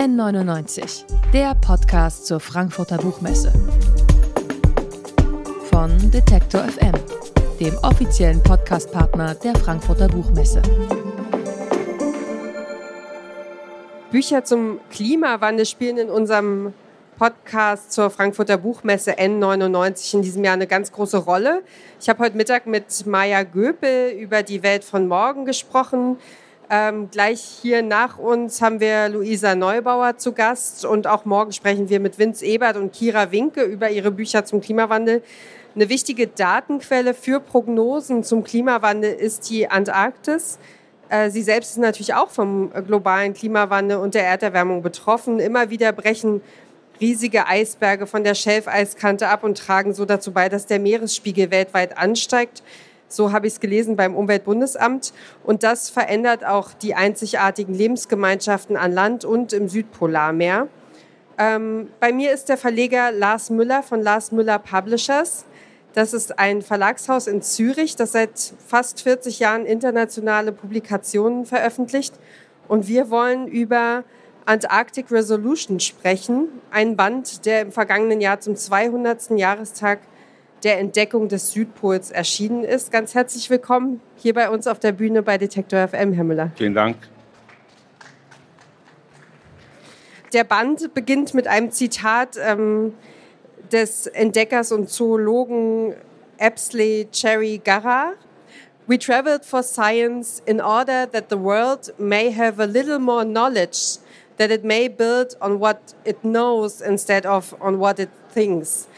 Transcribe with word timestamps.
N99, 0.00 1.04
der 1.30 1.54
Podcast 1.56 2.24
zur 2.24 2.40
Frankfurter 2.40 2.96
Buchmesse. 2.96 3.52
Von 5.70 6.10
Detektor 6.10 6.62
FM, 6.62 6.94
dem 7.60 7.76
offiziellen 7.82 8.42
Podcastpartner 8.42 9.34
der 9.34 9.54
Frankfurter 9.56 10.08
Buchmesse. 10.08 10.62
Bücher 14.10 14.42
zum 14.42 14.80
Klimawandel 14.90 15.66
spielen 15.66 15.98
in 15.98 16.08
unserem 16.08 16.72
Podcast 17.18 17.92
zur 17.92 18.08
Frankfurter 18.08 18.56
Buchmesse 18.56 19.18
N99 19.18 20.14
in 20.14 20.22
diesem 20.22 20.42
Jahr 20.42 20.54
eine 20.54 20.66
ganz 20.66 20.92
große 20.92 21.18
Rolle. 21.18 21.62
Ich 22.00 22.08
habe 22.08 22.24
heute 22.24 22.38
Mittag 22.38 22.64
mit 22.64 23.04
Maya 23.04 23.42
Göpel 23.42 24.12
über 24.12 24.42
die 24.42 24.62
Welt 24.62 24.82
von 24.82 25.08
morgen 25.08 25.44
gesprochen. 25.44 26.16
Ähm, 26.72 27.10
gleich 27.10 27.40
hier 27.40 27.82
nach 27.82 28.16
uns 28.16 28.62
haben 28.62 28.78
wir 28.78 29.08
Luisa 29.08 29.56
Neubauer 29.56 30.18
zu 30.18 30.32
Gast 30.32 30.84
und 30.84 31.08
auch 31.08 31.24
morgen 31.24 31.50
sprechen 31.50 31.88
wir 31.88 31.98
mit 31.98 32.16
Vince 32.16 32.46
Ebert 32.46 32.76
und 32.76 32.92
Kira 32.92 33.32
Winke 33.32 33.62
über 33.64 33.90
ihre 33.90 34.12
Bücher 34.12 34.44
zum 34.44 34.60
Klimawandel. 34.60 35.20
Eine 35.74 35.88
wichtige 35.88 36.28
Datenquelle 36.28 37.12
für 37.12 37.40
Prognosen 37.40 38.22
zum 38.22 38.44
Klimawandel 38.44 39.12
ist 39.12 39.50
die 39.50 39.68
Antarktis. 39.68 40.60
Äh, 41.08 41.30
sie 41.30 41.42
selbst 41.42 41.70
ist 41.72 41.78
natürlich 41.78 42.14
auch 42.14 42.30
vom 42.30 42.70
globalen 42.86 43.34
Klimawandel 43.34 43.96
und 43.96 44.14
der 44.14 44.26
Erderwärmung 44.26 44.80
betroffen. 44.80 45.40
Immer 45.40 45.70
wieder 45.70 45.90
brechen 45.90 46.40
riesige 47.00 47.48
Eisberge 47.48 48.06
von 48.06 48.22
der 48.22 48.36
Schelfeiskante 48.36 49.26
ab 49.26 49.42
und 49.42 49.58
tragen 49.58 49.92
so 49.92 50.04
dazu 50.04 50.30
bei, 50.30 50.48
dass 50.48 50.66
der 50.66 50.78
Meeresspiegel 50.78 51.50
weltweit 51.50 51.98
ansteigt. 51.98 52.62
So 53.10 53.32
habe 53.32 53.48
ich 53.48 53.54
es 53.54 53.60
gelesen 53.60 53.96
beim 53.96 54.14
Umweltbundesamt. 54.14 55.12
Und 55.44 55.62
das 55.64 55.90
verändert 55.90 56.44
auch 56.46 56.72
die 56.72 56.94
einzigartigen 56.94 57.74
Lebensgemeinschaften 57.74 58.76
an 58.76 58.92
Land 58.92 59.24
und 59.24 59.52
im 59.52 59.68
Südpolarmeer. 59.68 60.68
Ähm, 61.36 61.88
bei 61.98 62.12
mir 62.12 62.32
ist 62.32 62.48
der 62.48 62.56
Verleger 62.56 63.12
Lars 63.12 63.50
Müller 63.50 63.82
von 63.82 64.00
Lars 64.00 64.30
Müller 64.30 64.58
Publishers. 64.58 65.44
Das 65.92 66.14
ist 66.14 66.38
ein 66.38 66.62
Verlagshaus 66.62 67.26
in 67.26 67.42
Zürich, 67.42 67.96
das 67.96 68.12
seit 68.12 68.54
fast 68.64 69.02
40 69.02 69.40
Jahren 69.40 69.66
internationale 69.66 70.52
Publikationen 70.52 71.46
veröffentlicht. 71.46 72.14
Und 72.68 72.86
wir 72.86 73.10
wollen 73.10 73.48
über 73.48 74.04
Antarctic 74.44 75.10
Resolution 75.10 75.80
sprechen, 75.80 76.48
ein 76.70 76.96
Band, 76.96 77.44
der 77.44 77.62
im 77.62 77.72
vergangenen 77.72 78.20
Jahr 78.20 78.38
zum 78.38 78.54
200. 78.54 79.30
Jahrestag 79.30 79.98
der 80.62 80.78
Entdeckung 80.78 81.28
des 81.28 81.52
Südpols 81.52 82.10
erschienen 82.10 82.64
ist. 82.64 82.92
Ganz 82.92 83.14
herzlich 83.14 83.48
willkommen 83.50 84.00
hier 84.16 84.34
bei 84.34 84.50
uns 84.50 84.66
auf 84.66 84.78
der 84.78 84.92
Bühne 84.92 85.22
bei 85.22 85.38
Detektor 85.38 85.88
FM, 85.88 86.12
Herr 86.12 86.24
Müller. 86.24 86.50
Vielen 86.56 86.74
Dank. 86.74 86.96
Der 90.32 90.44
Band 90.44 90.94
beginnt 90.94 91.34
mit 91.34 91.48
einem 91.48 91.70
Zitat 91.72 92.36
ähm, 92.40 92.94
des 93.72 94.06
Entdeckers 94.06 94.70
und 94.70 94.88
Zoologen 94.88 95.94
Epsley 96.38 97.08
Cherry 97.10 97.60
Garra. 97.62 98.12
We 98.86 98.98
traveled 98.98 99.44
for 99.44 99.62
science 99.62 100.42
in 100.46 100.60
order 100.60 101.06
that 101.10 101.30
the 101.30 101.38
world 101.38 101.94
may 101.98 102.32
have 102.32 102.60
a 102.60 102.66
little 102.66 102.98
more 102.98 103.24
knowledge, 103.24 103.98
that 104.36 104.50
it 104.50 104.64
may 104.64 104.88
build 104.88 105.36
on 105.40 105.60
what 105.60 105.94
it 106.04 106.22
knows 106.22 106.80
instead 106.80 107.24
of 107.24 107.54
on 107.60 107.78
what 107.78 107.98
it 107.98 108.10
thinks. 108.32 108.88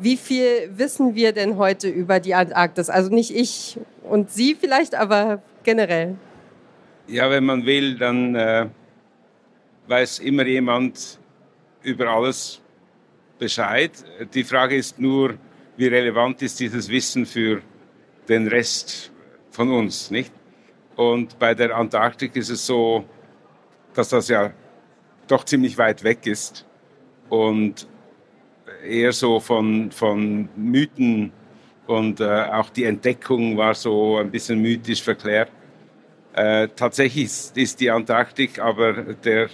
Wie 0.00 0.16
viel 0.16 0.70
wissen 0.76 1.14
wir 1.14 1.32
denn 1.32 1.58
heute 1.58 1.88
über 1.88 2.20
die 2.20 2.34
Antarktis? 2.34 2.88
Also 2.88 3.12
nicht 3.14 3.34
ich 3.34 3.78
und 4.02 4.30
Sie 4.30 4.54
vielleicht, 4.54 4.94
aber 4.94 5.42
generell. 5.62 6.16
Ja, 7.06 7.28
wenn 7.30 7.44
man 7.44 7.66
will, 7.66 7.98
dann 7.98 8.34
äh, 8.34 8.66
weiß 9.88 10.20
immer 10.20 10.46
jemand 10.46 11.18
über 11.82 12.08
alles 12.08 12.62
Bescheid. 13.38 13.92
Die 14.32 14.44
Frage 14.44 14.76
ist 14.76 14.98
nur, 14.98 15.34
wie 15.76 15.86
relevant 15.86 16.40
ist 16.40 16.60
dieses 16.60 16.88
Wissen 16.88 17.26
für 17.26 17.60
den 18.28 18.48
Rest 18.48 19.12
von 19.50 19.70
uns, 19.70 20.10
nicht? 20.10 20.32
Und 20.96 21.38
bei 21.38 21.54
der 21.54 21.76
Antarktik 21.76 22.36
ist 22.36 22.48
es 22.48 22.64
so, 22.64 23.04
dass 23.94 24.10
das 24.10 24.28
ja 24.28 24.52
doch 25.26 25.44
ziemlich 25.44 25.76
weit 25.76 26.04
weg 26.04 26.26
ist 26.26 26.66
und 27.28 27.86
eher 28.86 29.12
so 29.12 29.40
von, 29.40 29.90
von 29.90 30.48
Mythen 30.56 31.32
und 31.86 32.20
äh, 32.20 32.24
auch 32.24 32.70
die 32.70 32.84
Entdeckung 32.84 33.56
war 33.56 33.74
so 33.74 34.18
ein 34.18 34.30
bisschen 34.30 34.60
mythisch 34.60 35.02
verklärt. 35.02 35.50
Äh, 36.34 36.68
tatsächlich 36.76 37.24
ist, 37.24 37.56
ist, 37.56 37.80
die 37.80 37.90
Antarktik 37.90 38.60
aber 38.60 38.92
der, 38.92 39.48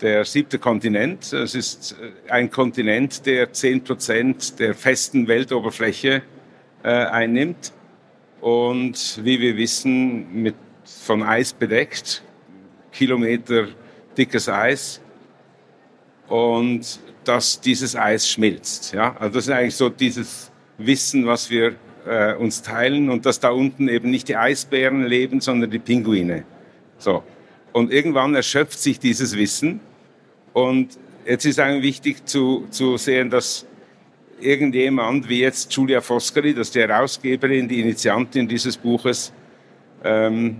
der 0.00 0.24
siebte 0.24 0.58
Kontinent. 0.58 1.32
Es 1.32 1.54
ist 1.54 1.92
äh, 1.92 2.30
ein 2.30 2.50
Kontinent, 2.50 3.24
der 3.26 3.52
zehn 3.52 3.84
Prozent 3.84 4.58
der 4.58 4.74
festen 4.74 5.28
Weltoberfläche 5.28 6.22
äh, 6.82 6.88
einnimmt 6.88 7.72
und 8.40 9.20
wie 9.22 9.40
wir 9.40 9.56
wissen, 9.56 10.42
mit, 10.42 10.56
von 10.84 11.22
Eis 11.22 11.52
bedeckt, 11.52 12.22
Kilometer 12.90 13.68
dickes 14.16 14.48
Eis. 14.48 15.00
Und 16.28 17.00
dass 17.24 17.60
dieses 17.60 17.96
Eis 17.96 18.28
schmilzt. 18.28 18.92
Ja? 18.92 19.16
Also 19.18 19.34
das 19.34 19.46
ist 19.46 19.52
eigentlich 19.52 19.76
so 19.76 19.88
dieses 19.88 20.50
Wissen, 20.78 21.26
was 21.26 21.50
wir 21.50 21.74
äh, 22.06 22.34
uns 22.34 22.62
teilen 22.62 23.10
und 23.10 23.26
dass 23.26 23.40
da 23.40 23.50
unten 23.50 23.88
eben 23.88 24.10
nicht 24.10 24.28
die 24.28 24.36
Eisbären 24.36 25.04
leben, 25.04 25.40
sondern 25.40 25.70
die 25.70 25.78
Pinguine. 25.78 26.44
So. 26.98 27.22
Und 27.72 27.92
irgendwann 27.92 28.34
erschöpft 28.34 28.78
sich 28.78 28.98
dieses 28.98 29.36
Wissen 29.36 29.80
und 30.52 30.98
jetzt 31.26 31.44
ist 31.44 31.60
eigentlich 31.60 31.84
wichtig 31.84 32.26
zu, 32.26 32.66
zu 32.70 32.96
sehen, 32.96 33.30
dass 33.30 33.66
irgendjemand 34.40 35.28
wie 35.28 35.40
jetzt 35.40 35.72
Julia 35.72 36.00
Foscari, 36.00 36.54
das 36.54 36.68
ist 36.68 36.74
die 36.74 36.80
Herausgeberin, 36.80 37.68
die 37.68 37.80
Initiantin 37.80 38.48
dieses 38.48 38.76
Buches, 38.76 39.32
ähm, 40.02 40.56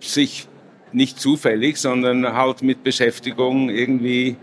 sich 0.00 0.46
nicht 0.92 1.20
zufällig, 1.20 1.76
sondern 1.76 2.32
halt 2.32 2.62
mit 2.62 2.82
Beschäftigung 2.82 3.68
irgendwie 3.68 4.36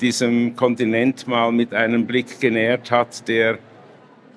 diesem 0.00 0.56
Kontinent 0.56 1.26
mal 1.26 1.52
mit 1.52 1.74
einem 1.74 2.06
Blick 2.06 2.40
genähert 2.40 2.90
hat, 2.90 3.28
der 3.28 3.58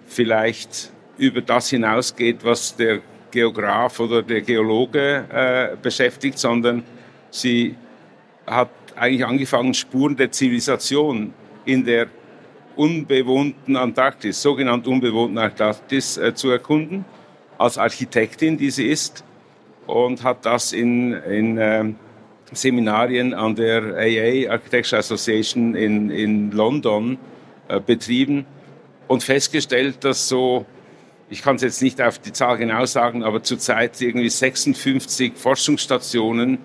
vielleicht 0.06 0.92
über 1.18 1.42
das 1.42 1.70
hinausgeht, 1.70 2.44
was 2.44 2.76
der 2.76 3.00
Geograf 3.32 4.00
oder 4.00 4.22
der 4.22 4.42
Geologe 4.42 5.26
äh, 5.32 5.78
beschäftigt, 5.82 6.38
sondern 6.38 6.84
sie 7.30 7.76
hat 8.46 8.70
eigentlich 8.96 9.26
angefangen, 9.26 9.74
Spuren 9.74 10.16
der 10.16 10.32
Zivilisation 10.32 11.34
in 11.66 11.86
der 11.86 12.08
unbewohnten 12.76 13.76
Antarktis, 13.76 14.42
sogenannten 14.42 14.90
unbewohnten 14.90 15.38
Antarktis, 15.38 16.18
äh, 16.18 16.34
zu 16.34 16.50
erkunden, 16.50 17.06
als 17.58 17.78
Architektin, 17.78 18.58
die 18.58 18.72
sie 18.72 18.88
ist, 18.88 19.24
und 19.88 20.24
hat 20.24 20.46
das 20.46 20.74
in, 20.74 21.14
in 21.14 21.58
äh, 21.58 21.86
Seminarien 22.51 23.34
an 23.34 23.56
der 23.56 23.95
AA 23.95 24.51
Architecture 24.51 25.00
Association 25.00 25.75
in, 25.75 26.09
in 26.09 26.51
London 26.51 27.17
äh, 27.67 27.79
betrieben 27.79 28.45
und 29.07 29.23
festgestellt, 29.23 30.03
dass 30.03 30.28
so, 30.28 30.66
ich 31.29 31.41
kann 31.41 31.56
es 31.56 31.62
jetzt 31.62 31.81
nicht 31.81 32.01
auf 32.01 32.19
die 32.19 32.31
Zahl 32.31 32.57
genau 32.57 32.85
sagen, 32.85 33.23
aber 33.23 33.44
zurzeit 33.44 34.00
irgendwie 34.01 34.29
56 34.29 35.34
Forschungsstationen 35.35 36.57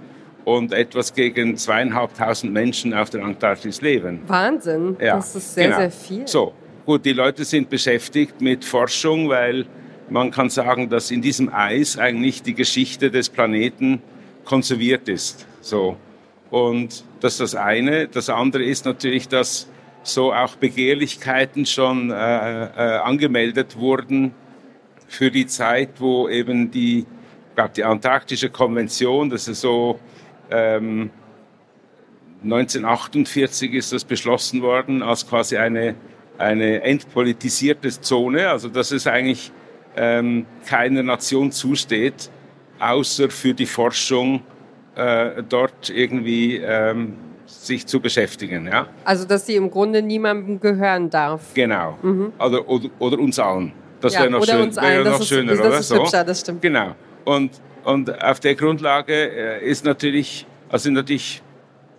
und 0.44 0.72
etwas 0.72 1.12
gegen 1.12 1.56
zweieinhalbtausend 1.56 2.52
Menschen 2.52 2.94
auf 2.94 3.10
der 3.10 3.24
Antarktis 3.24 3.80
leben. 3.80 4.20
Wahnsinn, 4.26 4.96
ja, 5.00 5.16
das 5.16 5.34
ist 5.34 5.54
sehr, 5.54 5.64
genau. 5.64 5.78
sehr 5.78 5.90
viel. 5.90 6.28
So, 6.28 6.52
gut, 6.84 7.04
die 7.04 7.12
Leute 7.12 7.44
sind 7.44 7.68
beschäftigt 7.68 8.40
mit 8.40 8.64
Forschung, 8.64 9.28
weil 9.28 9.66
man 10.08 10.30
kann 10.30 10.48
sagen, 10.48 10.88
dass 10.88 11.10
in 11.10 11.20
diesem 11.20 11.52
Eis 11.52 11.98
eigentlich 11.98 12.42
die 12.42 12.54
Geschichte 12.54 13.10
des 13.10 13.28
Planeten 13.28 14.02
konserviert 14.46 15.08
ist. 15.10 15.46
So. 15.60 15.96
Und 16.50 17.04
das 17.20 17.34
ist 17.34 17.40
das 17.40 17.54
eine. 17.54 18.08
Das 18.08 18.30
andere 18.30 18.64
ist 18.64 18.86
natürlich, 18.86 19.28
dass 19.28 19.68
so 20.02 20.32
auch 20.32 20.56
Begehrlichkeiten 20.56 21.66
schon 21.66 22.10
äh, 22.10 22.14
äh, 22.14 22.98
angemeldet 22.98 23.76
wurden 23.76 24.32
für 25.08 25.30
die 25.30 25.46
Zeit, 25.46 25.90
wo 25.98 26.28
eben 26.28 26.70
die, 26.70 27.04
ich 27.58 27.72
die 27.76 27.84
Antarktische 27.84 28.48
Konvention, 28.48 29.28
das 29.28 29.48
ist 29.48 29.60
so 29.60 29.98
ähm, 30.50 31.10
1948 32.44 33.72
ist 33.74 33.92
das 33.92 34.04
beschlossen 34.04 34.62
worden 34.62 35.02
als 35.02 35.28
quasi 35.28 35.56
eine, 35.56 35.96
eine 36.38 36.82
entpolitisierte 36.82 37.88
Zone, 37.88 38.48
also 38.48 38.68
dass 38.68 38.92
es 38.92 39.06
eigentlich 39.06 39.50
ähm, 39.96 40.46
keiner 40.66 41.02
Nation 41.02 41.50
zusteht, 41.50 42.30
außer 42.78 43.30
für 43.30 43.54
die 43.54 43.66
Forschung 43.66 44.42
äh, 44.94 45.42
dort 45.48 45.90
irgendwie 45.90 46.56
ähm, 46.56 47.14
sich 47.46 47.86
zu 47.86 48.00
beschäftigen. 48.00 48.66
Ja? 48.66 48.88
Also 49.04 49.26
dass 49.26 49.46
sie 49.46 49.56
im 49.56 49.70
Grunde 49.70 50.02
niemandem 50.02 50.60
gehören 50.60 51.10
darf. 51.10 51.54
Genau. 51.54 51.98
Mhm. 52.02 52.32
Also, 52.38 52.64
oder, 52.66 52.88
oder, 52.98 53.18
uns 53.18 53.38
allen. 53.38 53.72
Das 54.00 54.14
ja, 54.14 54.20
wäre 54.20 54.30
noch, 54.30 54.44
schön, 54.44 54.76
wär 54.76 55.04
noch 55.04 55.20
ist, 55.20 55.28
schöner, 55.28 55.56
das 55.56 55.60
oder? 55.60 55.78
Ist 55.78 55.94
hübscher, 55.94 56.24
das 56.24 56.40
stimmt. 56.40 56.62
Genau. 56.62 56.94
Und, 57.24 57.52
und 57.84 58.22
auf 58.22 58.40
der 58.40 58.54
Grundlage 58.54 59.12
äh, 59.14 59.68
ist 59.68 59.84
natürlich, 59.84 60.46
also 60.68 60.90
natürlich 60.90 61.42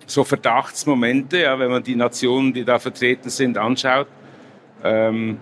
so 0.06 0.24
Verdachtsmomente, 0.24 1.42
ja, 1.42 1.60
wenn 1.60 1.70
man 1.70 1.84
die 1.84 1.96
Nationen, 1.96 2.54
die 2.54 2.64
da 2.64 2.80
vertreten 2.80 3.30
sind, 3.30 3.58
anschaut, 3.58 4.08
ähm, 4.84 5.38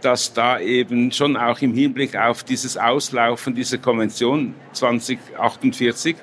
dass 0.00 0.32
da 0.32 0.60
eben 0.60 1.12
schon 1.12 1.36
auch 1.36 1.60
im 1.60 1.74
Hinblick 1.74 2.16
auf 2.16 2.44
dieses 2.44 2.76
Auslaufen 2.76 3.54
dieser 3.54 3.78
Konvention 3.78 4.54
2048 4.72 6.16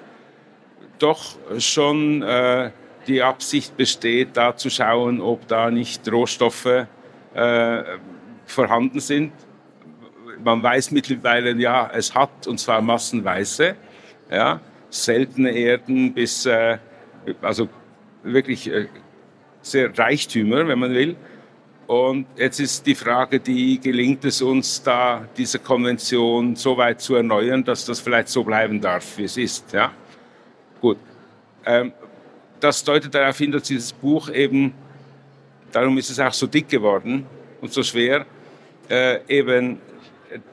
doch 0.99 1.35
schon 1.59 2.21
äh, 2.23 2.71
die 3.07 3.21
Absicht 3.21 3.77
besteht, 3.77 4.29
da 4.35 4.55
zu 4.55 4.69
schauen, 4.69 5.21
ob 5.21 5.47
da 5.47 5.71
nicht 5.71 6.11
Rohstoffe 6.11 6.87
äh, 7.33 7.83
vorhanden 8.45 8.99
sind. 8.99 9.31
Man 10.43 10.61
weiß 10.61 10.91
mittlerweile, 10.91 11.55
ja, 11.55 11.89
es 11.93 12.13
hat, 12.13 12.47
und 12.47 12.59
zwar 12.59 12.81
massenweise, 12.81 13.75
ja, 14.29 14.59
seltene 14.89 15.51
Erden 15.51 16.13
bis, 16.13 16.45
äh, 16.45 16.77
also 17.41 17.69
wirklich 18.23 18.71
äh, 18.71 18.87
sehr 19.61 19.97
Reichtümer, 19.97 20.67
wenn 20.67 20.79
man 20.79 20.93
will. 20.93 21.15
Und 21.87 22.27
jetzt 22.35 22.59
ist 22.59 22.85
die 22.85 22.95
Frage, 22.95 23.39
die 23.39 23.79
gelingt 23.79 24.25
es 24.25 24.41
uns 24.41 24.83
da, 24.83 25.25
diese 25.37 25.57
Konvention 25.57 26.57
so 26.57 26.75
weit 26.75 26.99
zu 26.99 27.15
erneuern, 27.15 27.63
dass 27.63 27.85
das 27.85 28.01
vielleicht 28.01 28.27
so 28.27 28.43
bleiben 28.43 28.81
darf, 28.81 29.17
wie 29.17 29.23
es 29.23 29.37
ist. 29.37 29.71
Ja? 29.71 29.93
Gut. 30.81 30.97
Ähm, 31.65 31.93
das 32.59 32.83
deutet 32.83 33.15
darauf 33.15 33.37
hin, 33.37 33.53
dass 33.53 33.63
dieses 33.63 33.93
Buch 33.93 34.29
eben, 34.29 34.73
darum 35.71 35.97
ist 35.97 36.09
es 36.09 36.19
auch 36.19 36.33
so 36.33 36.45
dick 36.45 36.67
geworden 36.67 37.25
und 37.61 37.71
so 37.71 37.81
schwer, 37.83 38.25
äh, 38.89 39.19
eben 39.29 39.79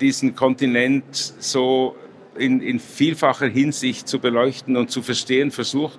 diesen 0.01 0.37
Kontinent 0.37 1.05
so 1.41 1.97
in, 2.37 2.61
in 2.61 2.79
vielfacher 2.79 3.49
Hinsicht 3.49 4.07
zu 4.07 4.21
beleuchten 4.21 4.77
und 4.77 4.91
zu 4.91 5.03
verstehen 5.03 5.51
versucht 5.51 5.99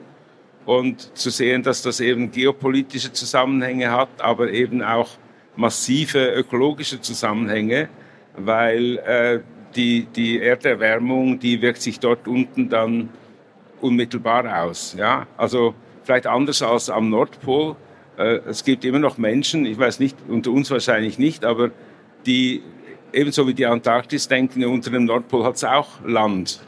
und 0.66 1.18
zu 1.18 1.30
sehen, 1.30 1.62
dass 1.62 1.82
das 1.82 2.00
eben 2.00 2.32
geopolitische 2.32 3.12
Zusammenhänge 3.12 3.92
hat, 3.92 4.10
aber 4.20 4.52
eben 4.52 4.82
auch 4.82 5.10
massive 5.56 6.34
ökologische 6.34 7.02
Zusammenhänge, 7.02 7.90
weil 8.36 8.98
äh, 8.98 9.40
die, 9.76 10.06
die 10.06 10.40
Erderwärmung, 10.40 11.40
die 11.40 11.62
wirkt 11.62 11.82
sich 11.82 12.00
dort 12.00 12.28
unten 12.28 12.70
dann 12.70 13.10
unmittelbar 13.82 14.64
aus. 14.64 14.96
Ja? 14.98 15.28
Also 15.38 15.76
vielleicht 16.04 16.28
anders 16.28 16.62
als 16.62 16.90
am 16.90 17.10
Nordpol. 17.10 17.76
Äh, 18.18 18.40
es 18.48 18.64
gibt 18.64 18.86
immer 18.86 19.00
noch 19.00 19.18
Menschen, 19.18 19.66
ich 19.66 19.78
weiß 19.78 20.00
nicht, 20.00 20.18
unter 20.28 20.52
uns 20.52 20.72
wahrscheinlich 20.72 21.20
nicht, 21.20 21.46
aber 21.46 21.72
die 22.26 22.64
ebenso 23.14 23.48
wie 23.48 23.54
die 23.54 23.66
Antarktis 23.66 24.28
denken, 24.28 24.64
unter 24.66 24.92
dem 24.92 25.06
Nordpol 25.06 25.44
hat 25.44 25.56
es 25.56 25.64
auch 25.64 26.04
Land, 26.06 26.60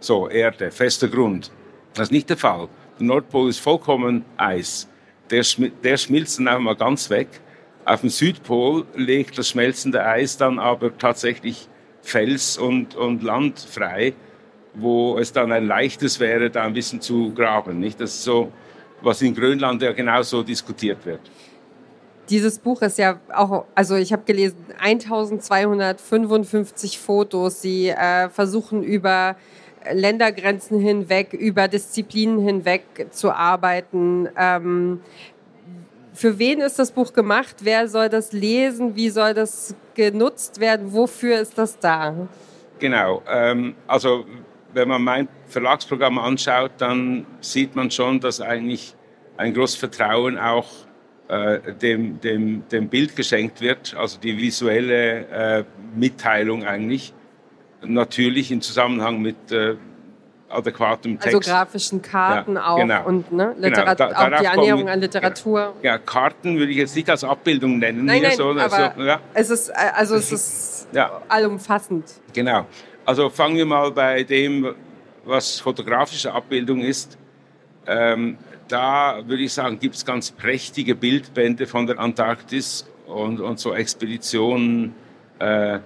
so 0.00 0.28
Erde, 0.28 0.70
fester 0.70 1.08
Grund. 1.08 1.50
Das 1.94 2.08
ist 2.08 2.12
nicht 2.12 2.30
der 2.30 2.36
Fall. 2.36 2.68
Der 2.98 3.06
Nordpol 3.06 3.50
ist 3.50 3.60
vollkommen 3.60 4.24
Eis. 4.36 4.88
Der, 5.30 5.44
der 5.84 5.96
schmilzt 5.96 6.38
dann 6.38 6.48
einfach 6.48 6.62
mal 6.62 6.76
ganz 6.76 7.10
weg. 7.10 7.28
Auf 7.90 8.00
dem 8.02 8.08
Südpol 8.08 8.86
legt 8.94 9.36
das 9.36 9.48
schmelzende 9.48 10.06
Eis 10.06 10.36
dann 10.36 10.60
aber 10.60 10.96
tatsächlich 10.96 11.66
Fels 12.02 12.56
und, 12.56 12.94
und 12.94 13.24
Land 13.24 13.58
frei, 13.58 14.14
wo 14.74 15.18
es 15.18 15.32
dann 15.32 15.50
ein 15.50 15.66
leichtes 15.66 16.20
wäre, 16.20 16.50
da 16.50 16.62
ein 16.62 16.72
bisschen 16.72 17.00
zu 17.00 17.34
graben. 17.34 17.80
Nicht? 17.80 18.00
Das 18.00 18.14
ist 18.14 18.22
so 18.22 18.52
was 19.02 19.20
in 19.22 19.34
Grönland 19.34 19.82
ja 19.82 19.90
genauso 19.90 20.44
diskutiert 20.44 21.04
wird. 21.04 21.18
Dieses 22.28 22.60
Buch 22.60 22.80
ist 22.82 22.98
ja 22.98 23.18
auch, 23.34 23.64
also 23.74 23.96
ich 23.96 24.12
habe 24.12 24.22
gelesen, 24.22 24.58
1255 24.78 26.96
Fotos. 26.96 27.60
Sie 27.60 27.88
äh, 27.88 28.28
versuchen 28.28 28.84
über 28.84 29.34
Ländergrenzen 29.92 30.78
hinweg, 30.78 31.32
über 31.32 31.66
Disziplinen 31.66 32.38
hinweg 32.38 33.08
zu 33.10 33.32
arbeiten. 33.32 34.28
Ähm, 34.36 35.00
für 36.12 36.38
wen 36.38 36.60
ist 36.60 36.78
das 36.78 36.90
Buch 36.90 37.12
gemacht? 37.12 37.56
Wer 37.62 37.88
soll 37.88 38.08
das 38.08 38.32
lesen? 38.32 38.96
Wie 38.96 39.10
soll 39.10 39.34
das 39.34 39.74
genutzt 39.94 40.60
werden? 40.60 40.92
Wofür 40.92 41.40
ist 41.40 41.56
das 41.58 41.78
da? 41.78 42.28
Genau. 42.78 43.22
Ähm, 43.28 43.74
also 43.86 44.24
wenn 44.72 44.88
man 44.88 45.02
mein 45.02 45.28
Verlagsprogramm 45.46 46.18
anschaut, 46.18 46.72
dann 46.78 47.26
sieht 47.40 47.76
man 47.76 47.90
schon, 47.90 48.20
dass 48.20 48.40
eigentlich 48.40 48.94
ein 49.36 49.54
großes 49.54 49.76
Vertrauen 49.76 50.38
auch 50.38 50.68
äh, 51.28 51.72
dem, 51.74 52.20
dem, 52.20 52.68
dem 52.68 52.88
Bild 52.88 53.16
geschenkt 53.16 53.60
wird, 53.60 53.94
also 53.96 54.18
die 54.18 54.36
visuelle 54.36 55.26
äh, 55.28 55.64
Mitteilung 55.94 56.64
eigentlich. 56.64 57.14
Natürlich 57.82 58.50
im 58.50 58.60
Zusammenhang 58.60 59.22
mit 59.22 59.50
äh, 59.52 59.76
adäquatem 60.50 61.18
Text. 61.18 61.34
Also 61.34 61.50
grafischen 61.50 62.02
Karten 62.02 62.56
ja, 62.56 62.66
auch 62.66 62.78
genau. 62.78 63.04
und 63.06 63.32
ne, 63.32 63.54
genau, 63.54 63.68
Literat 63.68 63.98
genau, 63.98 64.10
da, 64.10 64.36
auch 64.36 64.40
die 64.40 64.48
Annäherung 64.48 64.88
an 64.88 65.00
Literatur. 65.00 65.74
Ja, 65.82 65.98
Karten 65.98 66.58
würde 66.58 66.72
ich 66.72 66.78
jetzt 66.78 66.96
nicht 66.96 67.08
als 67.08 67.24
Abbildung 67.24 67.78
nennen. 67.78 68.04
Nein, 68.04 68.22
nein, 68.22 68.36
so, 68.36 68.50
aber 68.50 68.92
so, 68.96 69.02
ja. 69.02 69.20
es 69.34 69.50
ist, 69.50 69.68
äh, 69.70 69.74
also 69.94 70.16
es 70.16 70.32
ist 70.32 70.88
ja. 70.92 71.22
allumfassend. 71.28 72.04
Genau. 72.32 72.66
Also 73.04 73.30
fangen 73.30 73.56
wir 73.56 73.66
mal 73.66 73.90
bei 73.90 74.22
dem, 74.22 74.74
was 75.24 75.60
fotografische 75.60 76.32
Abbildung 76.32 76.80
ist. 76.80 77.16
Ähm, 77.86 78.38
da 78.68 79.20
würde 79.26 79.42
ich 79.42 79.52
sagen, 79.52 79.78
gibt 79.78 79.96
es 79.96 80.04
ganz 80.04 80.30
prächtige 80.30 80.94
Bildbände 80.94 81.66
von 81.66 81.86
der 81.86 81.98
Antarktis 81.98 82.86
und, 83.06 83.40
und 83.40 83.58
so 83.58 83.74
Expeditionen. 83.74 84.94
Äh, 85.38 85.80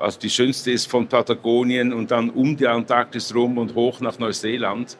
also 0.00 0.18
die 0.18 0.30
schönste 0.30 0.70
ist 0.70 0.90
von 0.90 1.06
Patagonien 1.06 1.92
und 1.92 2.10
dann 2.10 2.30
um 2.30 2.56
die 2.56 2.66
Antarktis 2.66 3.34
rum 3.34 3.58
und 3.58 3.74
hoch 3.74 4.00
nach 4.00 4.18
Neuseeland. 4.18 4.96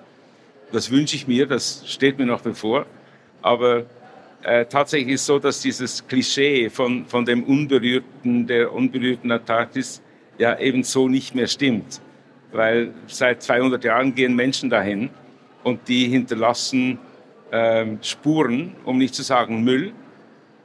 Das 0.72 0.90
wünsche 0.90 1.16
ich 1.16 1.26
mir, 1.26 1.46
das 1.46 1.84
steht 1.86 2.18
mir 2.18 2.26
noch 2.26 2.42
bevor. 2.42 2.84
Aber 3.40 3.86
äh, 4.42 4.66
tatsächlich 4.66 5.14
ist 5.14 5.22
es 5.22 5.26
so, 5.26 5.38
dass 5.38 5.62
dieses 5.62 6.06
Klischee 6.06 6.68
von, 6.68 7.06
von 7.06 7.24
dem 7.24 7.44
unberührten, 7.44 8.46
der 8.46 8.74
unberührten 8.74 9.32
Antarktis 9.32 10.02
ja 10.36 10.58
eben 10.58 10.82
so 10.82 11.08
nicht 11.08 11.34
mehr 11.34 11.46
stimmt. 11.46 12.02
Weil 12.52 12.92
seit 13.06 13.42
200 13.42 13.82
Jahren 13.82 14.14
gehen 14.14 14.36
Menschen 14.36 14.68
dahin 14.68 15.08
und 15.64 15.88
die 15.88 16.08
hinterlassen 16.08 16.98
äh, 17.50 17.86
Spuren, 18.02 18.76
um 18.84 18.98
nicht 18.98 19.14
zu 19.14 19.22
sagen 19.22 19.64
Müll. 19.64 19.92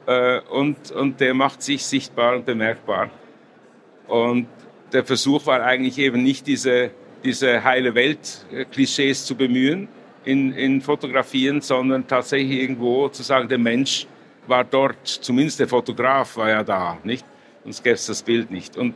Äh, 0.06 0.40
und, 0.50 0.90
und 0.90 1.20
der 1.20 1.32
macht 1.32 1.62
sich 1.62 1.86
sichtbar 1.86 2.36
und 2.36 2.44
bemerkbar. 2.44 3.10
Und 4.08 4.46
der 4.92 5.04
Versuch 5.04 5.46
war 5.46 5.62
eigentlich 5.62 5.98
eben 5.98 6.22
nicht 6.22 6.46
diese, 6.46 6.90
diese 7.24 7.64
heile 7.64 7.94
Welt-Klischees 7.94 9.24
zu 9.24 9.34
bemühen 9.34 9.88
in, 10.24 10.52
in 10.52 10.80
Fotografien, 10.80 11.60
sondern 11.60 12.06
tatsächlich 12.06 12.60
irgendwo 12.60 13.08
zu 13.08 13.22
sagen, 13.22 13.48
der 13.48 13.58
Mensch 13.58 14.06
war 14.46 14.64
dort, 14.64 15.06
zumindest 15.06 15.60
der 15.60 15.68
Fotograf 15.68 16.36
war 16.36 16.48
ja 16.48 16.62
da, 16.62 16.98
nicht? 17.04 17.24
Sonst 17.64 17.82
gäbe 17.82 17.94
es 17.94 18.06
das 18.06 18.22
Bild 18.22 18.50
nicht. 18.50 18.76
Und 18.76 18.94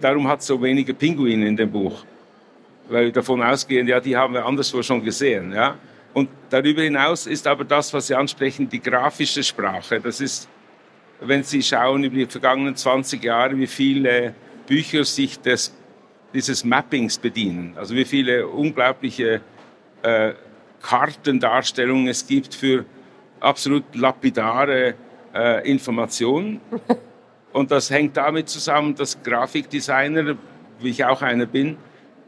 Darum 0.00 0.28
hat 0.28 0.40
es 0.40 0.46
so 0.46 0.62
wenige 0.62 0.94
Pinguine 0.94 1.48
in 1.48 1.56
dem 1.56 1.70
Buch. 1.70 2.04
Weil 2.88 3.06
wir 3.06 3.12
davon 3.12 3.42
ausgehen, 3.42 3.86
ja, 3.86 4.00
die 4.00 4.16
haben 4.16 4.32
wir 4.34 4.46
anderswo 4.46 4.82
schon 4.82 5.02
gesehen. 5.04 5.52
Ja? 5.52 5.76
Und 6.14 6.28
darüber 6.48 6.82
hinaus 6.82 7.26
ist 7.26 7.46
aber 7.46 7.64
das, 7.64 7.92
was 7.92 8.06
Sie 8.06 8.14
ansprechen, 8.14 8.68
die 8.68 8.80
grafische 8.80 9.42
Sprache. 9.42 10.00
Das 10.00 10.20
ist, 10.20 10.48
wenn 11.20 11.42
Sie 11.42 11.62
schauen 11.62 12.04
über 12.04 12.16
die 12.16 12.26
vergangenen 12.26 12.76
20 12.76 13.22
Jahre, 13.22 13.56
wie 13.56 13.66
viele 13.66 14.34
Bücher 14.66 15.04
sich 15.04 15.40
des, 15.40 15.74
dieses 16.34 16.64
Mappings 16.64 17.18
bedienen. 17.18 17.74
Also 17.76 17.94
wie 17.94 18.04
viele 18.04 18.46
unglaubliche 18.46 19.40
äh, 20.02 20.32
Kartendarstellungen 20.82 22.08
es 22.08 22.26
gibt 22.26 22.54
für 22.54 22.84
absolut 23.40 23.84
lapidare 23.94 24.94
äh, 25.34 25.70
Informationen. 25.70 26.60
Und 27.52 27.70
das 27.70 27.90
hängt 27.90 28.16
damit 28.16 28.48
zusammen, 28.48 28.94
dass 28.94 29.20
Grafikdesigner, 29.22 30.36
wie 30.80 30.90
ich 30.90 31.04
auch 31.04 31.22
einer 31.22 31.46
bin, 31.46 31.76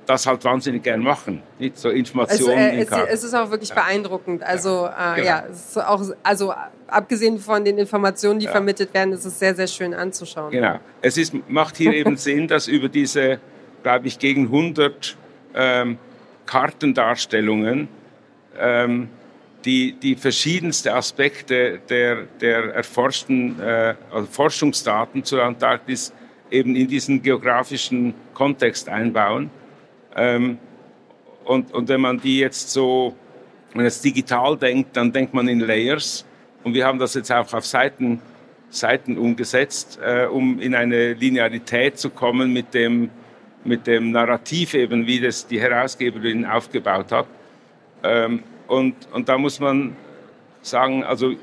das 0.07 0.27
halt 0.27 0.45
wahnsinnig 0.45 0.83
gern 0.83 1.01
machen. 1.01 1.43
Nicht 1.59 1.79
so 1.79 1.91
Informationen. 1.91 2.59
Es, 2.59 2.91
äh, 2.91 3.03
es, 3.03 3.09
es 3.09 3.25
ist 3.25 3.35
auch 3.35 3.51
wirklich 3.51 3.71
ja. 3.71 3.77
beeindruckend. 3.77 4.43
Also 4.43 4.87
ja, 4.87 5.13
äh, 5.13 5.17
genau. 5.17 5.29
ja, 5.29 5.45
es 5.51 5.69
ist 5.69 5.79
auch, 5.79 6.03
also 6.23 6.55
abgesehen 6.89 7.39
von 7.39 7.65
den 7.65 7.79
Informationen, 7.79 8.41
die 8.41 8.47
ja. 8.47 8.53
vermittelt 8.53 8.93
werden, 8.93 9.13
ist 9.13 9.25
es 9.25 9.39
sehr, 9.39 9.55
sehr 9.55 9.67
schön 9.67 9.95
anzuschauen. 9.95 10.51
Genau. 10.51 10.79
Es 11.03 11.17
ist, 11.17 11.35
macht 11.49 11.77
hier 11.77 11.93
eben 11.93 12.17
Sinn, 12.19 12.49
dass 12.49 12.67
über 12.67 12.89
diese, 12.89 13.39
glaube 13.83 14.09
ich, 14.09 14.19
gegen 14.19 14.47
100 14.47 15.17
ähm, 15.55 15.99
Kartendarstellungen 16.47 17.89
ähm, 18.59 19.09
die, 19.65 19.93
die 19.93 20.17
verschiedenste 20.17 20.95
Aspekte 20.95 21.81
der, 21.89 22.25
der 22.41 22.75
erforschten 22.75 23.61
äh, 23.61 23.95
also 24.11 24.27
Forschungsdaten 24.27 25.23
zur 25.23 25.45
Antarktis 25.45 26.13
eben 26.51 26.75
in 26.75 26.89
diesen 26.89 27.23
geografischen 27.23 28.15
Kontext 28.35 28.89
einbauen. 28.89 29.51
Ähm, 30.21 30.59
und, 31.45 31.73
und 31.73 31.89
wenn 31.89 32.03
man 32.03 32.21
die 32.21 32.39
jetzt 32.39 32.71
so, 32.71 33.17
wenn 33.73 33.85
jetzt 33.85 34.05
digital 34.05 34.57
denkt, 34.57 34.95
dann 34.97 35.13
denkt 35.13 35.33
man 35.33 35.49
in 35.49 35.61
Layers. 35.61 36.27
Und 36.63 36.75
wir 36.75 36.87
haben 36.87 36.99
das 36.99 37.15
jetzt 37.15 37.33
auch 37.33 37.53
auf 37.55 37.65
Seiten, 37.65 38.21
Seiten 38.69 39.17
umgesetzt, 39.17 39.99
äh, 40.05 40.27
um 40.27 40.61
in 40.61 40.75
eine 40.75 41.15
Linearität 41.15 41.99
zu 41.99 42.11
kommen 42.11 42.53
mit 42.53 42.75
dem, 42.75 43.09
mit 43.65 43.87
dem 43.87 44.11
Narrativ 44.11 44.75
eben, 44.75 45.07
wie 45.07 45.21
das 45.21 45.47
die 45.47 45.59
Herausgeberin 45.59 46.45
aufgebaut 46.45 47.11
hat. 47.11 47.27
Ähm, 48.03 48.43
und, 48.67 48.95
und 49.13 49.29
da 49.29 49.39
muss 49.39 49.59
man 49.59 49.97
sagen, 50.61 51.03
also 51.03 51.31
ich 51.31 51.39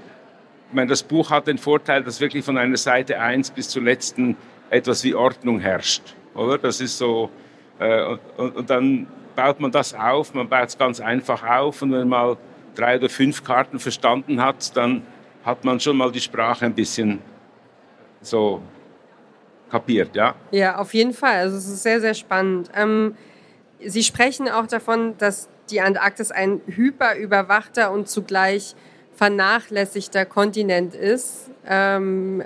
meine, 0.72 0.90
das 0.90 1.02
Buch 1.02 1.32
hat 1.32 1.48
den 1.48 1.58
Vorteil, 1.58 2.04
dass 2.04 2.22
wirklich 2.22 2.46
von 2.46 2.58
einer 2.58 2.78
Seite 2.78 3.20
1 3.20 3.52
bis 3.52 3.70
zur 3.70 3.82
letzten 3.82 4.38
etwas 4.70 5.04
wie 5.04 5.16
Ordnung 5.16 5.60
herrscht. 5.60 6.14
Oder? 6.36 6.60
Das 6.60 6.80
ist 6.80 6.98
so, 6.98 7.32
äh, 7.80 8.18
und, 8.38 8.56
und, 8.56 8.70
dann 8.70 9.08
baut 9.36 9.60
man 9.60 9.72
das 9.72 9.94
auf, 9.94 10.34
man 10.34 10.48
baut 10.48 10.70
es 10.70 10.78
ganz 10.78 11.00
einfach 11.00 11.44
auf 11.44 11.82
und 11.82 11.92
wenn 11.92 12.08
man 12.08 12.38
drei 12.76 12.98
oder 12.98 13.10
fünf 13.10 13.44
Karten 13.44 13.80
verstanden 13.80 14.42
hat, 14.42 14.76
dann 14.76 15.04
hat 15.44 15.64
man 15.64 15.80
schon 15.80 15.98
mal 15.98 16.12
die 16.12 16.20
Sprache 16.20 16.66
ein 16.66 16.74
bisschen 16.74 17.20
so 18.22 18.62
kapiert, 19.70 20.16
ja? 20.16 20.36
Ja, 20.52 20.78
auf 20.78 20.94
jeden 20.94 21.14
Fall. 21.14 21.38
Also 21.38 21.58
es 21.58 21.68
ist 21.68 21.84
sehr, 21.84 22.02
sehr 22.02 22.14
spannend. 22.14 22.70
Ähm, 22.76 23.16
Sie 23.80 24.04
sprechen 24.04 24.50
auch 24.50 24.66
davon, 24.66 25.16
dass 25.20 25.50
die 25.70 25.82
Antarktis 25.82 26.32
ein 26.32 26.62
hyperüberwachter 26.66 27.92
und 27.92 28.10
zugleich 28.10 28.76
vernachlässigter 29.16 30.26
Kontinent 30.26 30.96
ist. 30.96 31.52
Ähm, 31.68 32.44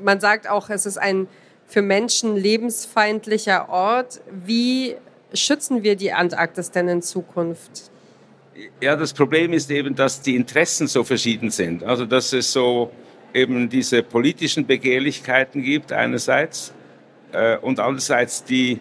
man 0.00 0.20
sagt 0.20 0.48
auch, 0.48 0.70
es 0.70 0.86
ist 0.86 0.98
ein 0.98 1.26
für 1.66 1.82
Menschen 1.82 2.36
lebensfeindlicher 2.36 3.68
Ort. 3.68 4.20
Wie 4.30 4.96
schützen 5.34 5.82
wir 5.82 5.96
die 5.96 6.12
Antarktis 6.12 6.70
denn 6.70 6.88
in 6.88 7.02
Zukunft? 7.02 7.90
Ja, 8.80 8.96
das 8.96 9.12
Problem 9.12 9.52
ist 9.52 9.70
eben, 9.70 9.94
dass 9.94 10.20
die 10.20 10.36
Interessen 10.36 10.86
so 10.86 11.04
verschieden 11.04 11.50
sind. 11.50 11.82
Also, 11.84 12.04
dass 12.04 12.32
es 12.32 12.52
so 12.52 12.90
eben 13.34 13.68
diese 13.68 14.02
politischen 14.02 14.66
Begehrlichkeiten 14.66 15.62
gibt 15.62 15.92
einerseits 15.92 16.72
äh, 17.32 17.56
und 17.56 17.80
andererseits 17.80 18.44
die, 18.44 18.80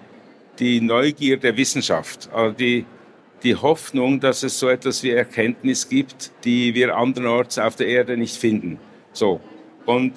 die 0.59 0.81
Neugier 0.81 1.37
der 1.37 1.55
Wissenschaft, 1.55 2.29
also 2.33 2.53
die, 2.53 2.85
die 3.43 3.55
Hoffnung, 3.55 4.19
dass 4.19 4.43
es 4.43 4.59
so 4.59 4.69
etwas 4.69 5.03
wie 5.03 5.11
Erkenntnis 5.11 5.87
gibt, 5.87 6.31
die 6.43 6.75
wir 6.75 6.95
andernorts 6.95 7.57
auf 7.57 7.75
der 7.75 7.87
Erde 7.87 8.17
nicht 8.17 8.35
finden. 8.35 8.77
So. 9.13 9.39
Und 9.85 10.13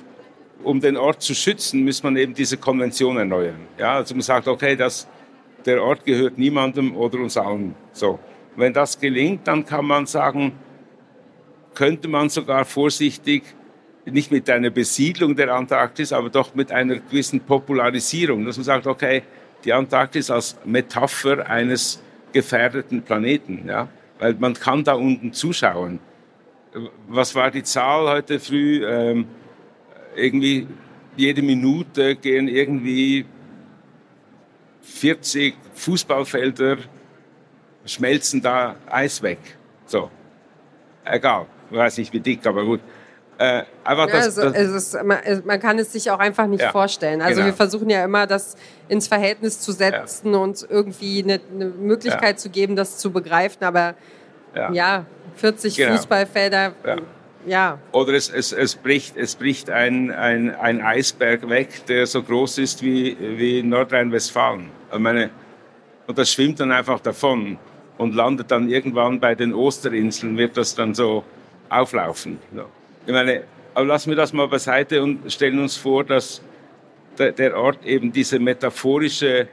um 0.64 0.80
den 0.80 0.96
Ort 0.96 1.22
zu 1.22 1.34
schützen, 1.34 1.84
muss 1.84 2.02
man 2.02 2.16
eben 2.16 2.34
diese 2.34 2.56
Konvention 2.56 3.16
erneuern. 3.16 3.68
Ja, 3.78 3.96
also 3.96 4.14
man 4.14 4.22
sagt, 4.22 4.48
okay, 4.48 4.76
das, 4.76 5.06
der 5.64 5.82
Ort 5.82 6.04
gehört 6.04 6.38
niemandem 6.38 6.96
oder 6.96 7.18
uns 7.18 7.36
allen. 7.36 7.74
So. 7.92 8.18
Wenn 8.56 8.72
das 8.72 8.98
gelingt, 8.98 9.46
dann 9.46 9.64
kann 9.64 9.84
man 9.84 10.06
sagen, 10.06 10.52
könnte 11.74 12.08
man 12.08 12.28
sogar 12.28 12.64
vorsichtig 12.64 13.42
nicht 14.04 14.30
mit 14.30 14.48
einer 14.50 14.70
Besiedlung 14.70 15.34
der 15.34 15.54
Antarktis, 15.54 16.12
aber 16.12 16.30
doch 16.30 16.54
mit 16.54 16.70
einer 16.70 16.96
gewissen 16.96 17.40
Popularisierung, 17.40 18.44
dass 18.44 18.56
man 18.56 18.64
sagt, 18.64 18.86
okay, 18.86 19.22
die 19.64 19.72
Antarktis 19.72 20.30
als 20.30 20.56
Metapher 20.64 21.48
eines 21.48 22.02
gefährdeten 22.32 23.02
Planeten, 23.02 23.64
ja, 23.66 23.88
weil 24.18 24.34
man 24.34 24.54
kann 24.54 24.84
da 24.84 24.94
unten 24.94 25.32
zuschauen. 25.32 26.00
Was 27.08 27.34
war 27.34 27.50
die 27.50 27.62
Zahl 27.62 28.08
heute 28.08 28.40
früh? 28.40 28.84
Ähm, 28.84 29.26
irgendwie 30.14 30.66
jede 31.16 31.42
Minute 31.42 32.16
gehen 32.16 32.48
irgendwie 32.48 33.26
40 34.82 35.54
Fußballfelder 35.74 36.78
schmelzen 37.86 38.42
da 38.42 38.76
Eis 38.86 39.22
weg. 39.22 39.38
So, 39.86 40.10
egal, 41.04 41.46
ich 41.70 41.76
weiß 41.76 41.98
nicht 41.98 42.12
wie 42.12 42.20
dick, 42.20 42.46
aber 42.46 42.64
gut. 42.64 42.80
Äh, 43.36 43.64
einfach 43.82 44.06
ja, 44.08 44.14
das, 44.14 44.38
also, 44.38 44.50
das 44.50 44.68
ist, 44.68 45.04
man, 45.04 45.18
man, 45.44 45.58
kann 45.58 45.76
es 45.80 45.92
sich 45.92 46.08
auch 46.08 46.20
einfach 46.20 46.46
nicht 46.46 46.62
ja, 46.62 46.70
vorstellen. 46.70 47.20
Also 47.20 47.36
genau. 47.36 47.46
wir 47.46 47.54
versuchen 47.54 47.90
ja 47.90 48.04
immer, 48.04 48.28
das 48.28 48.56
ins 48.88 49.08
Verhältnis 49.08 49.58
zu 49.58 49.72
setzen 49.72 50.32
ja. 50.32 50.38
und 50.38 50.64
irgendwie 50.68 51.22
eine, 51.22 51.40
eine 51.52 51.66
Möglichkeit 51.66 52.38
zu 52.38 52.48
geben, 52.48 52.76
das 52.76 52.98
zu 52.98 53.10
begreifen. 53.10 53.64
Aber 53.64 53.94
ja, 54.72 55.04
40 55.36 55.76
genau. 55.76 55.96
Fußballfelder, 55.96 56.74
ja. 57.46 57.78
Oder 57.92 58.14
es, 58.14 58.30
es, 58.30 58.52
es 58.52 58.74
bricht, 58.74 59.16
es 59.16 59.34
bricht 59.34 59.70
ein, 59.70 60.10
ein, 60.10 60.54
ein 60.54 60.80
Eisberg 60.80 61.48
weg, 61.48 61.86
der 61.86 62.06
so 62.06 62.22
groß 62.22 62.58
ist 62.58 62.82
wie, 62.82 63.16
wie 63.20 63.62
Nordrhein-Westfalen. 63.62 64.70
und 64.92 66.18
das 66.18 66.32
schwimmt 66.32 66.60
dann 66.60 66.72
einfach 66.72 67.00
davon 67.00 67.58
und 67.98 68.14
landet 68.14 68.50
dann 68.50 68.68
irgendwann 68.68 69.20
bei 69.20 69.34
den 69.34 69.54
Osterinseln, 69.54 70.36
wird 70.36 70.56
das 70.56 70.74
dann 70.74 70.94
so 70.94 71.24
auflaufen. 71.68 72.38
Ich 73.06 73.12
meine, 73.12 73.42
aber 73.74 73.86
lassen 73.86 74.10
wir 74.10 74.16
das 74.16 74.32
mal 74.32 74.48
beiseite 74.48 75.02
und 75.02 75.30
stellen 75.32 75.58
uns 75.58 75.76
vor, 75.76 76.04
dass 76.04 76.42
der 77.18 77.56
Ort 77.56 77.84
eben 77.84 78.12
diese 78.12 78.38
metaphorische 78.38 79.48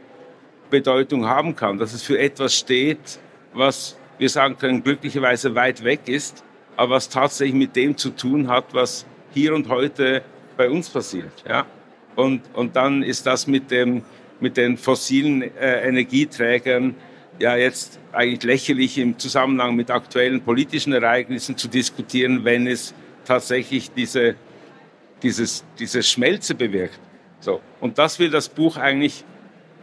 Bedeutung 0.69 1.27
haben 1.27 1.55
kann, 1.55 1.77
dass 1.77 1.93
es 1.93 2.03
für 2.03 2.17
etwas 2.17 2.55
steht, 2.55 3.19
was 3.53 3.97
wir 4.17 4.29
sagen 4.29 4.57
können, 4.57 4.83
glücklicherweise 4.83 5.53
weit 5.55 5.83
weg 5.83 6.01
ist, 6.07 6.43
aber 6.81 6.95
was 6.95 7.09
tatsächlich 7.09 7.53
mit 7.53 7.75
dem 7.75 7.95
zu 7.95 8.09
tun 8.09 8.47
hat, 8.47 8.73
was 8.73 9.05
hier 9.35 9.53
und 9.53 9.69
heute 9.69 10.23
bei 10.57 10.67
uns 10.67 10.89
passiert. 10.89 11.31
Ja? 11.47 11.67
Und, 12.15 12.41
und 12.53 12.75
dann 12.75 13.03
ist 13.03 13.27
das 13.27 13.45
mit, 13.45 13.69
dem, 13.69 14.01
mit 14.39 14.57
den 14.57 14.77
fossilen 14.77 15.43
äh, 15.43 15.87
Energieträgern 15.87 16.95
ja 17.37 17.55
jetzt 17.55 17.99
eigentlich 18.11 18.41
lächerlich 18.41 18.97
im 18.97 19.19
Zusammenhang 19.19 19.75
mit 19.75 19.91
aktuellen 19.91 20.41
politischen 20.41 20.91
Ereignissen 20.91 21.55
zu 21.55 21.67
diskutieren, 21.67 22.45
wenn 22.45 22.65
es 22.65 22.95
tatsächlich 23.25 23.91
diese, 23.91 24.33
dieses, 25.21 25.63
diese 25.77 26.01
Schmelze 26.01 26.55
bewirkt. 26.55 26.99
So. 27.41 27.61
Und 27.79 27.99
das 27.99 28.17
will 28.17 28.31
das 28.31 28.49
Buch 28.49 28.77
eigentlich 28.77 29.23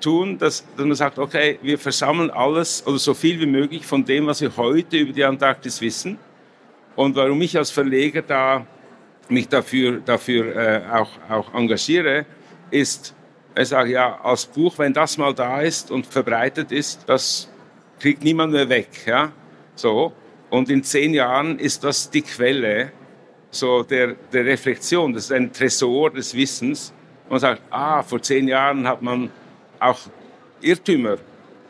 tun, 0.00 0.36
dass, 0.36 0.66
dass 0.76 0.84
man 0.84 0.96
sagt, 0.96 1.20
okay, 1.20 1.60
wir 1.62 1.78
versammeln 1.78 2.30
alles 2.32 2.84
oder 2.84 2.98
so 2.98 3.14
viel 3.14 3.38
wie 3.38 3.46
möglich 3.46 3.86
von 3.86 4.04
dem, 4.04 4.26
was 4.26 4.40
wir 4.40 4.56
heute 4.56 4.96
über 4.96 5.12
die 5.12 5.24
Antarktis 5.24 5.80
wissen. 5.80 6.18
Und 6.98 7.14
warum 7.14 7.40
ich 7.42 7.56
als 7.56 7.70
Verleger 7.70 8.22
da 8.22 8.66
mich 9.28 9.46
dafür, 9.48 10.00
dafür 10.04 10.56
äh, 10.56 10.82
auch, 10.90 11.10
auch 11.28 11.54
engagiere, 11.54 12.26
ist, 12.72 13.14
ich 13.56 13.68
sage 13.68 13.92
ja, 13.92 14.20
als 14.20 14.46
Buch, 14.46 14.76
wenn 14.80 14.92
das 14.92 15.16
mal 15.16 15.32
da 15.32 15.60
ist 15.60 15.92
und 15.92 16.06
verbreitet 16.06 16.72
ist, 16.72 17.04
das 17.06 17.48
kriegt 18.00 18.24
niemand 18.24 18.52
mehr 18.52 18.68
weg. 18.68 18.88
Ja? 19.06 19.30
So. 19.76 20.12
Und 20.50 20.70
in 20.70 20.82
zehn 20.82 21.14
Jahren 21.14 21.60
ist 21.60 21.84
das 21.84 22.10
die 22.10 22.22
Quelle 22.22 22.90
so 23.52 23.84
der, 23.84 24.16
der 24.32 24.44
Reflexion, 24.44 25.12
das 25.12 25.26
ist 25.26 25.32
ein 25.32 25.52
Tresor 25.52 26.10
des 26.10 26.34
Wissens. 26.34 26.92
Man 27.30 27.38
sagt, 27.38 27.62
ah, 27.70 28.02
vor 28.02 28.20
zehn 28.20 28.48
Jahren 28.48 28.88
hat 28.88 29.02
man 29.02 29.30
auch 29.78 30.00
Irrtümer 30.60 31.18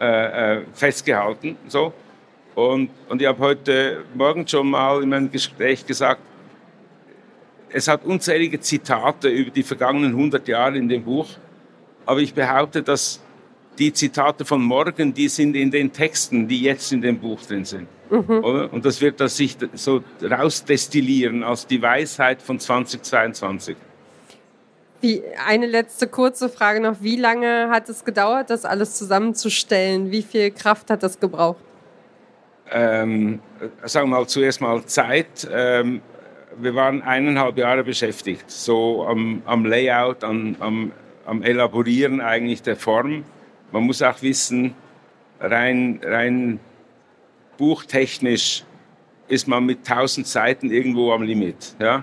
äh, 0.01 0.57
äh, 0.57 0.63
festgehalten. 0.73 1.59
So. 1.67 1.93
Und, 2.59 2.91
und 3.09 3.23
ich 3.23 3.29
habe 3.29 3.39
heute 3.39 4.05
Morgen 4.15 4.45
schon 4.49 4.69
mal 4.69 5.01
in 5.01 5.11
meinem 5.11 5.31
Gespräch 5.31 5.87
gesagt, 5.87 6.21
es 7.71 7.87
hat 7.87 8.05
unzählige 8.05 8.59
Zitate 8.59 9.29
über 9.29 9.53
die 9.53 9.63
vergangenen 9.63 10.11
100 10.11 10.49
Jahre 10.49 10.77
in 10.77 10.89
dem 10.89 11.05
Buch, 11.05 11.29
aber 12.05 12.19
ich 12.19 12.35
behaupte, 12.35 12.83
dass 12.83 13.21
die 13.79 13.93
Zitate 13.93 14.45
von 14.45 14.61
morgen, 14.61 15.15
die 15.15 15.29
sind 15.29 15.55
in 15.55 15.71
den 15.71 15.93
Texten, 15.93 16.49
die 16.49 16.61
jetzt 16.63 16.91
in 16.91 17.01
dem 17.01 17.21
Buch 17.21 17.41
drin 17.43 17.65
sind. 17.65 17.87
Mhm. 18.11 18.69
Und 18.73 18.85
das 18.85 19.01
wird 19.01 19.21
das 19.21 19.37
sich 19.37 19.57
so 19.75 20.03
rausdestillieren 20.21 21.45
als 21.45 21.65
die 21.65 21.81
Weisheit 21.81 22.43
von 22.43 22.59
2022. 22.59 23.77
Wie, 25.01 25.23
eine 25.47 25.67
letzte 25.67 26.09
kurze 26.09 26.49
Frage 26.49 26.81
noch. 26.81 26.97
Wie 27.03 27.15
lange 27.15 27.71
hat 27.71 27.89
es 27.89 28.05
gedauert, 28.05 28.51
das 28.51 28.65
alles 28.65 28.97
zusammenzustellen? 28.97 30.11
Wie 30.11 30.23
viel 30.23 30.51
Kraft 30.51 30.91
hat 30.91 31.05
das 31.05 31.21
gebraucht? 31.21 31.68
Ähm, 32.71 33.41
sagen 33.85 34.11
wir 34.11 34.19
mal 34.19 34.27
zuerst 34.27 34.61
mal 34.61 34.85
Zeit. 34.85 35.49
Ähm, 35.53 36.03
wir 36.61 36.75
waren 36.75 37.03
eineinhalb 37.03 37.57
Jahre 37.57 37.85
beschäftigt, 37.85 38.51
so 38.51 39.07
am, 39.07 39.43
am 39.47 39.65
Layout, 39.65 40.25
am, 40.25 40.57
am, 40.59 40.93
am 41.25 41.43
Elaborieren 41.43 42.21
eigentlich 42.21 42.63
der 42.63 42.77
Form. 42.77 43.25
Man 43.71 43.85
muss 43.85 44.03
auch 44.03 44.21
wissen, 44.23 44.75
rein, 45.41 46.01
rein 46.03 46.61
buchtechnisch 47.57 48.65
ist 49.29 49.47
man 49.47 49.67
mit 49.67 49.79
1000 49.89 50.27
Seiten 50.27 50.71
irgendwo 50.71 51.13
am 51.13 51.23
Limit. 51.23 51.77
Ja? 51.79 52.03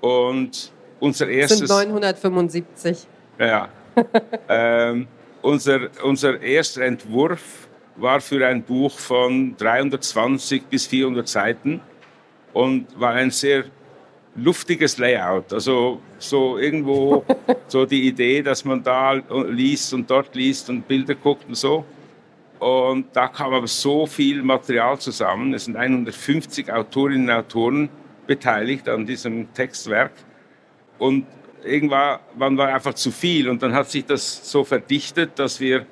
Und 0.00 0.72
unser 1.00 1.28
erstes... 1.28 1.60
Das 1.60 1.78
sind 1.80 1.90
975. 1.90 3.06
Ja. 3.38 3.68
ähm, 4.48 5.08
unser, 5.42 5.88
unser 6.04 6.40
erster 6.40 6.82
Entwurf 6.82 7.68
war 7.96 8.20
für 8.20 8.46
ein 8.46 8.62
Buch 8.62 8.98
von 8.98 9.56
320 9.56 10.64
bis 10.64 10.86
400 10.86 11.28
Seiten 11.28 11.80
und 12.52 12.86
war 12.98 13.12
ein 13.12 13.30
sehr 13.30 13.64
luftiges 14.34 14.98
Layout. 14.98 15.52
Also 15.52 16.00
so 16.18 16.58
irgendwo 16.58 17.24
so 17.68 17.84
die 17.84 18.08
Idee, 18.08 18.42
dass 18.42 18.64
man 18.64 18.82
da 18.82 19.12
liest 19.12 19.92
und 19.94 20.10
dort 20.10 20.34
liest 20.34 20.70
und 20.70 20.86
Bilder 20.88 21.14
guckt 21.14 21.46
und 21.48 21.56
so. 21.56 21.84
Und 22.58 23.06
da 23.12 23.26
kam 23.26 23.52
aber 23.52 23.66
so 23.66 24.06
viel 24.06 24.42
Material 24.42 24.98
zusammen. 24.98 25.52
Es 25.52 25.64
sind 25.64 25.76
150 25.76 26.72
Autorinnen 26.72 27.28
und 27.28 27.34
Autoren 27.34 27.88
beteiligt 28.26 28.88
an 28.88 29.04
diesem 29.04 29.52
Textwerk. 29.52 30.12
Und 30.98 31.26
irgendwann 31.64 32.56
war 32.56 32.68
einfach 32.68 32.94
zu 32.94 33.10
viel. 33.10 33.48
Und 33.48 33.62
dann 33.62 33.74
hat 33.74 33.90
sich 33.90 34.04
das 34.04 34.48
so 34.48 34.62
verdichtet, 34.62 35.38
dass 35.40 35.58
wir 35.58 35.86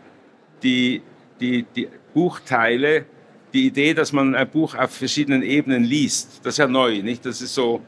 die, 0.63 1.03
die, 1.41 1.65
die 1.75 1.89
Buchteile 2.15 3.05
die 3.53 3.67
Idee, 3.67 3.95
dass 3.95 4.13
man 4.13 4.35
ein 4.35 4.49
Buch 4.49 4.75
auf 4.75 4.91
verschiedenen 4.91 5.43
Ebenen 5.43 5.85
liest, 5.85 6.41
das 6.45 6.55
ist 6.55 6.59
ja 6.59 6.67
neu, 6.67 7.03
nicht? 7.03 7.27
Das 7.27 7.41
ist 7.41 7.55
so, 7.55 7.81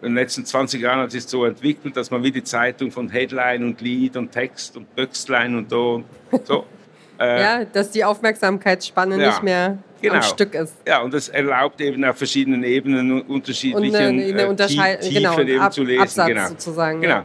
in 0.00 0.08
den 0.08 0.14
letzten 0.14 0.44
20 0.44 0.80
Jahren 0.80 1.00
hat 1.00 1.10
sich 1.10 1.24
so 1.24 1.44
entwickelt, 1.44 1.96
dass 1.96 2.10
man 2.10 2.22
wie 2.22 2.30
die 2.30 2.44
Zeitung 2.44 2.90
von 2.90 3.08
Headline 3.08 3.64
und 3.64 3.80
Lied 3.80 4.16
und 4.16 4.32
Text 4.32 4.76
und 4.76 4.94
Böxlein 4.94 5.56
und 5.56 5.70
so. 5.70 6.04
so 6.44 6.64
äh, 7.18 7.40
ja, 7.40 7.64
dass 7.64 7.90
die 7.90 8.04
Aufmerksamkeitsspanne 8.04 9.20
ja, 9.20 9.28
nicht 9.28 9.42
mehr 9.42 9.78
genau. 10.00 10.14
am 10.16 10.22
Stück 10.22 10.54
ist. 10.54 10.76
Ja, 10.86 11.00
und 11.02 11.14
das 11.14 11.28
erlaubt 11.28 11.80
eben 11.80 12.04
auf 12.04 12.16
verschiedenen 12.16 12.62
Ebenen 12.64 13.22
unterschiedliche 13.22 13.96
äh, 13.96 14.98
Tiefen 15.00 15.46
genau, 15.46 15.62
Ab, 15.62 15.72
zu 15.72 15.82
lesen. 15.82 16.02
Absatz 16.02 16.28
genau. 16.28 16.48
sozusagen. 16.48 17.00
Genau. 17.00 17.14
Ja. 17.14 17.24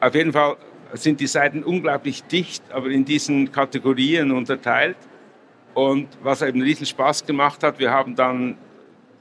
Auf 0.00 0.14
jeden 0.14 0.32
Fall 0.32 0.56
sind 0.92 1.20
die 1.20 1.26
Seiten 1.26 1.62
unglaublich 1.62 2.22
dicht, 2.24 2.62
aber 2.72 2.88
in 2.88 3.04
diesen 3.04 3.52
Kategorien 3.52 4.30
unterteilt. 4.30 4.96
Und 5.74 6.08
was 6.22 6.42
eben 6.42 6.62
riesen 6.62 6.86
Spaß 6.86 7.26
gemacht 7.26 7.62
hat, 7.62 7.78
wir 7.78 7.90
haben 7.90 8.14
dann 8.14 8.56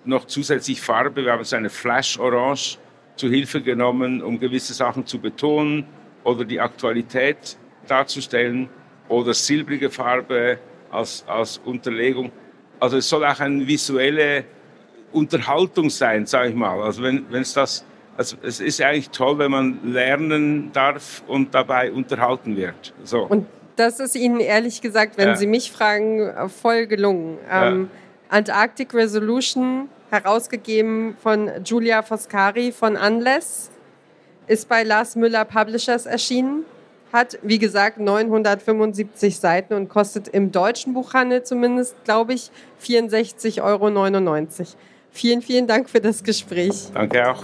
noch 0.05 0.25
zusätzlich 0.25 0.79
Farbe, 0.79 1.25
wir 1.25 1.34
haben 1.34 1.43
so 1.43 1.55
eine 1.55 1.69
Flash 1.69 2.19
Orange 2.19 2.77
zu 3.15 3.29
Hilfe 3.29 3.62
genommen, 3.62 4.22
um 4.22 4.39
gewisse 4.39 4.74
Sachen 4.74 5.05
zu 5.05 5.19
betonen 5.19 5.86
oder 6.24 6.45
die 6.45 6.60
Aktualität 6.60 7.57
darzustellen 7.88 8.69
oder 9.07 9.34
silbrige 9.34 9.89
Farbe 9.89 10.60
als, 10.91 11.25
als 11.27 11.57
Unterlegung. 11.60 12.31
Also 12.79 12.98
es 12.98 13.10
soll 13.10 13.25
auch 13.25 13.39
eine 13.39 13.65
visuelle 13.67 14.45
Unterhaltung 15.12 15.89
sein, 15.89 16.25
sage 16.25 16.50
ich 16.50 16.55
mal. 16.55 16.81
Also 16.81 17.03
wenn 17.03 17.25
es 17.31 17.53
das, 17.53 17.86
also 18.17 18.38
es 18.43 18.60
ist 18.60 18.81
eigentlich 18.81 19.10
toll, 19.10 19.38
wenn 19.38 19.51
man 19.51 19.79
lernen 19.91 20.72
darf 20.72 21.24
und 21.27 21.53
dabei 21.53 21.91
unterhalten 21.91 22.55
wird. 22.55 22.93
So. 23.03 23.24
Und 23.24 23.48
das 23.75 24.00
ist 24.00 24.15
Ihnen 24.15 24.39
ehrlich 24.39 24.81
gesagt, 24.81 25.17
wenn 25.17 25.29
ja. 25.29 25.36
Sie 25.36 25.48
mich 25.48 25.72
fragen, 25.72 26.31
voll 26.50 26.88
gelungen. 26.88 27.38
Ähm, 27.51 27.89
ja. 28.29 28.38
Antarctic 28.38 28.93
Resolution, 28.93 29.89
herausgegeben 30.10 31.17
von 31.22 31.51
Julia 31.65 32.01
Foscari 32.01 32.72
von 32.72 32.95
Unless, 32.95 33.69
ist 34.48 34.69
bei 34.69 34.84
Lars 34.84 35.15
Müller 35.15 35.43
Publishers 35.43 36.05
erschienen 36.05 36.65
hat, 37.15 37.39
wie 37.41 37.57
gesagt, 37.57 37.98
975 37.98 39.39
Seiten 39.39 39.74
und 39.74 39.89
kostet 39.89 40.27
im 40.27 40.51
deutschen 40.51 40.93
Buchhandel 40.93 41.43
zumindest, 41.43 41.95
glaube 42.03 42.34
ich, 42.34 42.51
64,99 42.84 43.62
Euro. 43.63 44.67
Vielen, 45.12 45.41
vielen 45.41 45.65
Dank 45.65 45.89
für 45.89 46.01
das 46.01 46.24
Gespräch. 46.24 46.89
Danke 46.93 47.31
auch. 47.31 47.43